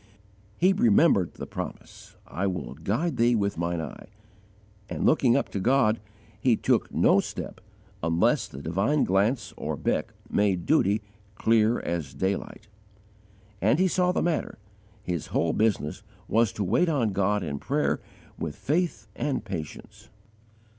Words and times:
He 0.57 0.73
remembered 0.73 1.33
the 1.35 1.45
promise, 1.45 2.15
"I 2.25 2.47
will 2.47 2.73
guide 2.73 3.17
thee 3.17 3.35
with 3.35 3.55
Mine 3.59 3.79
eye," 3.79 4.07
and 4.89 5.05
looking 5.05 5.37
up 5.37 5.49
to 5.49 5.59
God, 5.59 5.99
he 6.39 6.55
took 6.55 6.91
no 6.91 7.19
step 7.19 7.61
unless 8.01 8.47
the 8.47 8.63
divine 8.63 9.03
glance 9.03 9.53
or 9.57 9.77
beck 9.77 10.11
made 10.27 10.65
duty 10.65 11.03
"clear 11.35 11.79
as 11.81 12.15
daylight." 12.15 12.67
As 13.61 13.77
he 13.77 13.87
saw 13.87 14.11
the 14.11 14.23
matter, 14.23 14.57
his 15.03 15.27
whole 15.27 15.53
business 15.53 16.01
was 16.27 16.51
to 16.53 16.63
wait 16.63 16.89
on 16.89 17.11
God 17.13 17.43
in 17.43 17.59
prayer 17.59 17.99
with 18.39 18.55
faith 18.55 19.05
and 19.15 19.45
patience. 19.45 20.09